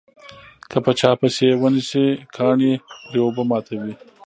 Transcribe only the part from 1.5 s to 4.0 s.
ونسي کاڼي پرې اوبه ماتوي.